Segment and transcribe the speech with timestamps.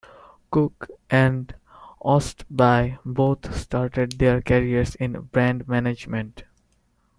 [0.49, 1.53] Cook and
[2.03, 6.43] Ostby both started their careers in brand management.